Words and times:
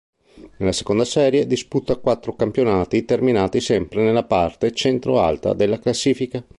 Nella 0.57 0.71
seconda 0.71 1.05
serie 1.05 1.45
disputa 1.45 1.95
quattro 1.97 2.33
campionati 2.33 3.05
terminati 3.05 3.61
sempre 3.61 4.01
nella 4.03 4.23
parte 4.23 4.71
centro-alta 4.71 5.53
della 5.53 5.77
classifica. 5.77 6.43